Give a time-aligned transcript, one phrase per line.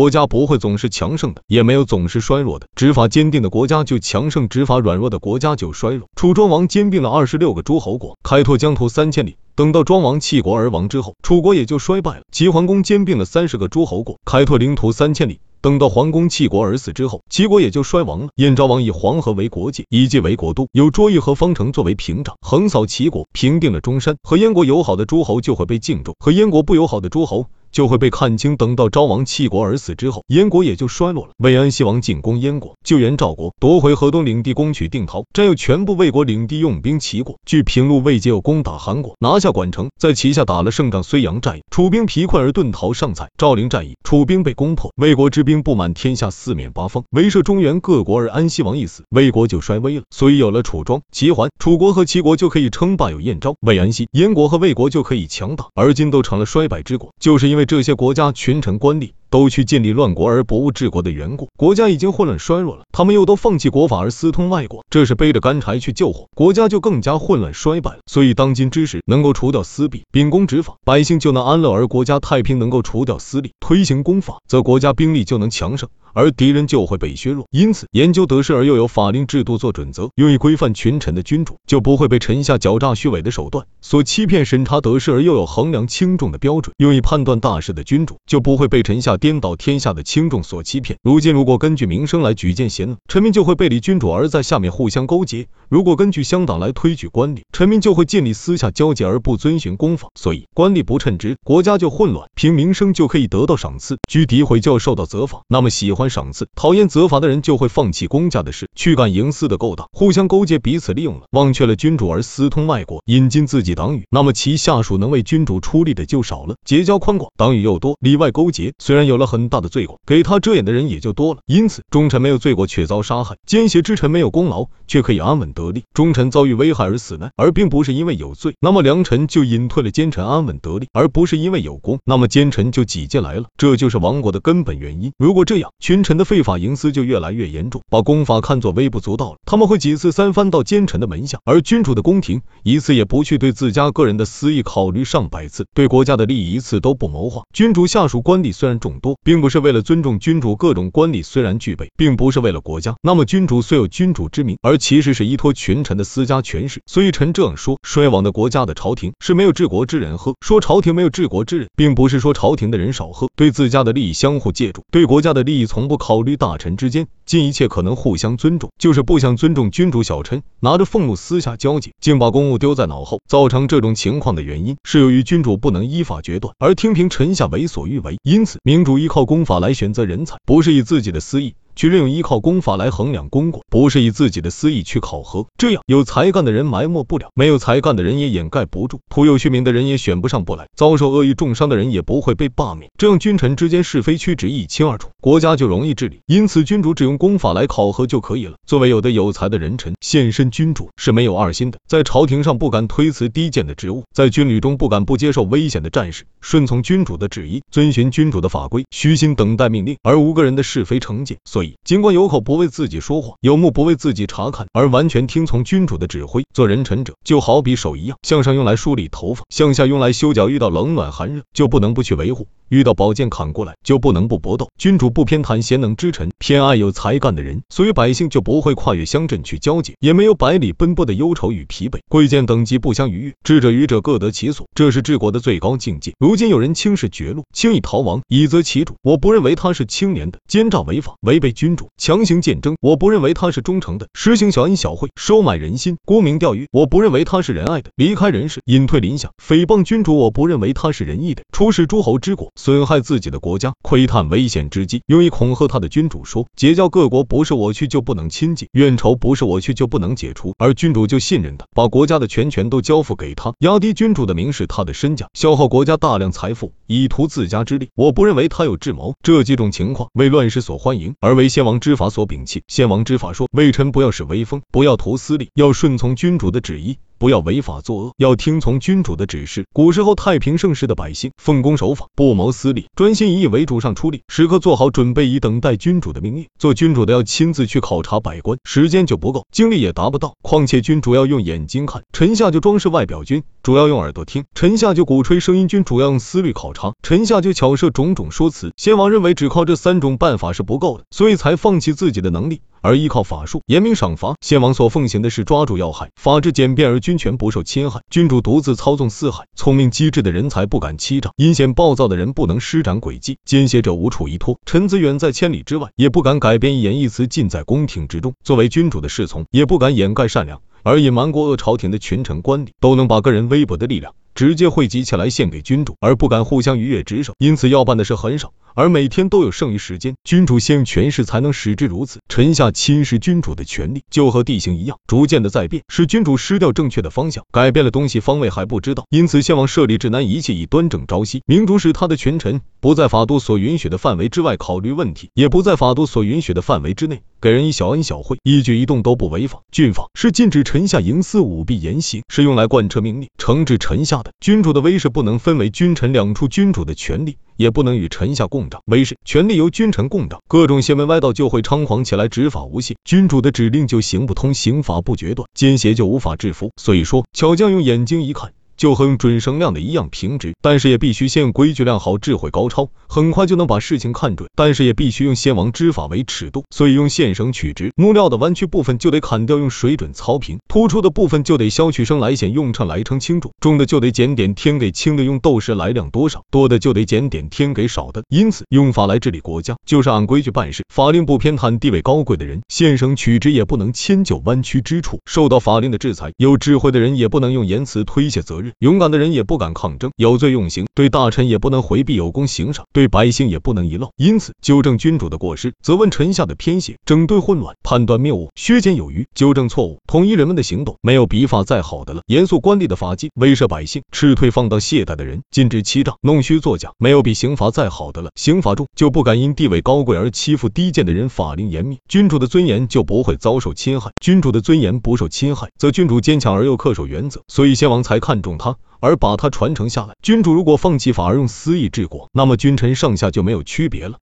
[0.00, 2.66] 国家不会总是强盛的，也没有总是衰弱的。
[2.74, 6.08] 执法坚定的国家就强盛，执法软弱的国家就衰弱。
[6.16, 9.36] 楚庄王兼并了二十六个诸侯国，开拓疆土三千里。
[9.54, 12.22] 等到庄王弃国而亡之后，楚国也就衰败了。
[12.32, 15.38] 齐桓公兼并了三十个诸侯国，开拓领土三千里。
[15.60, 18.28] 等到桓公弃国而死之后，齐国也就衰亡了。
[18.36, 24.16] 燕昭王以黄河为国界，以稷为国都，有卓邑和方城作为屏障，横扫齐国，平定了中山。
[24.22, 27.48] 和燕国友好的诸侯就会被敬重，和燕国不友好的诸侯。
[27.72, 28.56] 就会被看清。
[28.56, 31.32] 等到昭王弃国而死之后，燕国也就衰落了。
[31.38, 37.38] 魏安西王进攻燕国，救援赵国，夺回河东领地，攻取定陶，占有全部魏国领地，用兵齐国。
[37.44, 43.28] 据平陆魏皆有攻打韩国，拿下管城，在旗下打了胜仗睢阳战役，楚兵疲困而遁逃上蔡。
[43.36, 48.10] 赵陵战役，楚兵被攻破，魏国之兵布满天下四面八方，围摄中原各国。
[48.20, 50.02] 而安西王一死，魏国就衰微了。
[50.10, 55.66] 所以有了楚庄、齐桓，楚国和齐国就可以称霸；有燕昭、魏安西，燕国和魏国就可以强大。
[55.74, 59.12] 而今都成了衰败之国，就是因为这些国家群臣官吏。
[59.30, 62.82] 都去建立乱国而不务治国的缘故，国家已经混乱衰弱了。
[62.92, 67.98] 他们又都放弃国法而私通外国，这是背着干柴去救火，国家就更加混乱衰败了。
[68.06, 77.46] 所以当今之时，能够除掉私弊，秉公执法，百姓就能安乐，而国家太平；能够除掉私利，推行公法，则国家兵力就能强盛，而敌人就会被削弱。
[77.52, 89.16] 因此，研究得失而又有法令制度做准则，用以规范群臣的君主，就不会被臣下狡诈虚伪的手段所欺骗；审查得失而又有衡量轻重的标准，用以判断大事的君主，就不会被臣下。
[89.20, 90.98] 颠倒天下的轻重所欺骗。
[91.02, 100.08] 如今如果根据名声来举荐贤能，臣民就会背离君主而在下面互相勾结；如果根据乡党来推举官吏，臣民就会尽力私下交结而不遵循公法。
[100.18, 105.42] 所以官吏不称职，国家就混乱；凭名声就可以得到赏赐，居诋毁就要受到责罚。
[105.48, 114.04] 那么喜欢赏赐、讨厌责罚的人就会放弃公家的事，去干营私的勾当，互相勾结，彼此利用了，忘却了君主而私通外国，引进自己党羽。
[114.10, 119.09] 那么其下属能为君主出力的就少了，结交宽广，党羽又多，里外勾结，虽然。
[119.10, 121.40] 有了很大的罪过，给他遮掩的人也就多了。
[121.46, 125.82] 因此，忠臣没有罪过却遭杀害，奸邪之臣没有功劳却可以安稳得利。
[125.92, 133.44] 忠臣遭遇危害而死难，而并不是因为有罪，那么良臣就隐退了，奸臣安稳得利，而不是因为有功，那么奸臣就挤进来了。
[133.56, 135.12] 这就是亡国的根本原因。
[135.18, 139.38] 如果这样，群臣的废法营私就越来越严重，把公法看作微不足道了。
[139.44, 147.42] 他们会几次三番到奸臣的门下，而君主的宫廷一次也不去对自家个人的私意考虑上百次，对国家的利益一次都不谋划。
[147.52, 152.94] 君主下属官吏虽然重多，并不是为了尊重君主，各种官吏虽然具备，并不是为了国家。
[153.02, 156.80] 那么君主虽有君主之名，而其实是依托群臣的私家权势。
[156.86, 160.34] 所以臣这样说：衰亡的国家的朝廷是没有治国之人喝。
[160.40, 166.36] 说朝廷没有治国之人，并不是说朝廷的人少喝，对自家的利益相互借助，对国家的利益从不考虑。
[166.36, 170.02] 大臣之间尽一切可能互相尊重，就是不想尊重君主。
[170.02, 173.20] 小臣拿着俸禄私下交际，竟把公务丢在脑后。
[173.28, 178.16] 造成这种情况的原因，是由于君主不能依法决断，而听凭臣下为所欲为。
[178.22, 181.54] 因此，民主主依靠功法来选择人才，不是以自己的私意。
[181.80, 186.66] 去任用依靠功法来衡量功过，不是以自己的私意去考核，这样有才干的人。
[186.66, 196.20] 埋没不了，没有才干的人也掩盖不住，徒有虚名的人也选不上不来，遭受恶意重伤的人也不会被罢免，这样君臣之间是非曲直一清二楚，国家就容易治理。
[196.26, 198.56] 因此，君主只用功法来考核就可以了。
[198.66, 211.38] 作为有的有才的人臣，献身君主是没有二心的，在朝廷上不敢推辞低贱的职务，在军旅中不敢不接受危险的战士，顺从君主的旨意，遵循君主的法规，虚心等待命令，而无个人的是非成见。
[211.46, 222.46] 所以，尽管有口不为自己说话，有目不为自己查看，而完全听从君主的指挥，做人臣者就好比手一样，向上用来梳理头发，向下用来修脚，遇到冷暖寒热就不能不去维护。
[222.68, 224.68] 遇到宝剑砍过来，就不能不搏斗。
[224.78, 231.98] 君主不偏袒贤能之臣，偏爱有才干的人，所以百姓就不会跨越乡镇去交界，也没有百里奔波的忧愁与疲惫。
[232.08, 236.12] 贵贱等级不相逾越，智者愚者各得其所，这是治国的最高境界。
[236.20, 252.50] 如今有人轻视绝路，轻易逃亡，以则其主，我不认为他是清廉的；奸诈违法，违背君主，强行见争，我不认为他是忠诚的；实行小恩小惠，收买人心，沽名钓誉，我不认为他是仁爱的；离开人世，隐退林下，诽谤君主，我不认为他是仁义的；出使诸侯之国。
[252.56, 267.88] 损害自己的国家，窥探危险之机，用以恐吓他的君主说：结交各国不是我去就不能亲近，怨仇不是我去就不能解除，而君主就信任他，把国家的权权都交付给他，压低君主的名是他的身价，消耗国家大量财富，以图自家之利。
[267.94, 269.14] 我不认为他有智谋。
[269.22, 272.64] 这几种情况为乱世所欢迎，而为先王之法所摒弃。
[272.66, 276.98] 先王之法说：微臣不要使威风，不要图私利，要顺从君主的旨意。
[277.20, 279.66] 不要违法作恶，要听从君主的指示。
[279.74, 286.46] 古时候太平盛世的百姓，奉公守法，不谋私利，专心一意为主上出力，时刻做好准备以等待君主的命令。
[286.58, 290.32] 做君主的要亲自去考察百官，时间就不够，精力也达不到。
[290.40, 293.42] 况且君主要用眼睛看，臣下就装饰外表君。
[293.62, 298.72] 主要用耳朵听；臣下就鼓吹声音君主要用思虑考察；臣下就巧设种种说辞。
[298.78, 302.62] 先王认为只靠这三种办法是不够的，所以才放弃自己的能力。
[302.82, 308.00] 而依靠法术严明赏罚，先王所奉行的是抓住要害，法治简便而君权不受侵害。
[308.10, 314.58] 君主独自操纵四海，聪明机智的人才不敢欺诈，阴险暴躁的人不能施展诡计，奸邪者无处依托。
[314.64, 318.34] 臣子远在千里之外，也不敢改变一言一词尽在宫廷之中。
[318.42, 321.56] 作为君主的侍从，也不敢掩盖善良而隐瞒过恶。
[321.56, 328.52] 朝廷的群臣官吏都能把个人微薄的力量直接汇集起来献给君主，而不敢互相逾越职守，因此要办的事很少。
[328.74, 332.20] 而每天都有剩余时间，君主先用权势才能使之如此。
[332.28, 339.04] 臣下侵蚀君主的权利，就和地形一样，逐渐的在变，使君主失掉正确的方向，改变了东西方位还不知道。
[339.10, 349.60] 因此，先王设立治南一切以端正朝夕，明主使他的权臣不在法度所允许的范围之外考虑问题，也不在法度所允许的范围之内给人以小恩小惠，一举一动都不违法。
[349.70, 354.32] 郡法是禁止臣下营私舞弊言行，是用来贯彻命令、惩治臣下的。
[354.40, 357.36] 君主的威势不能分为君臣两处，君主的权力。
[357.56, 366.72] 也不能与臣下共掌，威势权力由君臣共掌，各种邪门歪道就会猖狂起来，执法无信，君主的指令就行不通，刑法不决断，奸邪就无法制服。
[366.80, 368.54] 所以说，巧匠用眼睛一看。
[368.80, 374.48] 就和用准绳量的一样平直，但是也必须先用规矩量好，智慧高超，很快就能把事情看准。
[374.56, 388.22] 但是也必须用先王之法为尺度，所以用线绳取直，木料的弯曲部分就得砍掉，用水准操平，突出的部分就得削去，生来显，用秤来称轻重，重的就得减点天给轻的，用斗士来量多少，多的就得减点天给少的。
[388.30, 396.32] 因此，用法来治理国家，就是按规矩办事，法令不偏袒地位高贵的人，线绳取直也不能迁就弯曲之处，受到法令的制裁。
[396.38, 398.69] 有智慧的人也不能用言辞推卸责任。
[398.78, 404.10] 勇敢的人也不敢抗争，有罪用刑；对大臣也不能回避有功行赏，对百姓也不能遗漏。
[404.16, 410.96] 因此，纠正君主的过失，责问臣下的偏斜，整顿混乱，判断谬误，削减有余，纠正错误，统一人们的行动。
[411.00, 412.22] 没有比法再好的了。
[412.26, 416.90] 严肃官吏的法纪，威慑百姓，斥退放荡懈怠的人，禁止欺诈、弄虚作假。
[416.98, 418.30] 没有比刑罚再好的了。
[418.34, 421.28] 刑罚重，就不敢因地位高贵而欺负低贱的人。
[421.30, 424.10] 法令严密，君主的尊严就不会遭受侵害。
[424.20, 428.58] 君主的尊严不受侵害，则君主坚强而又恪守原则，所以先王才看重。
[428.60, 430.14] 他而把他传承下来。
[430.22, 434.18] 君主如果放弃反而用私意治国，那么君臣上下就没有区别了。